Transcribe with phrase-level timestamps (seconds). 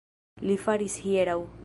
[0.51, 1.39] Li faris hieraŭ